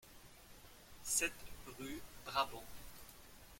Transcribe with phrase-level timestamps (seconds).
[1.03, 1.45] sept
[1.77, 2.65] rue Brabant